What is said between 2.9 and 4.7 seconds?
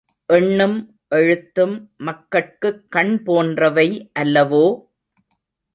கண் போன்றவை அல்லவோ?